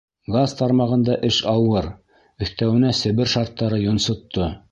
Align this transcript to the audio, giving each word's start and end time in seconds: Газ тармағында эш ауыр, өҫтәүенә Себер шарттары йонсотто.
Газ 0.35 0.53
тармағында 0.61 1.17
эш 1.27 1.37
ауыр, 1.51 1.89
өҫтәүенә 2.47 2.95
Себер 3.03 3.33
шарттары 3.37 3.83
йонсотто. 3.85 4.53